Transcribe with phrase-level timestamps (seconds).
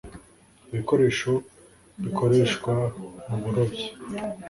[0.71, 1.31] Ibikoresho
[2.03, 2.73] bikoreshwa
[3.27, 3.87] mu burobyi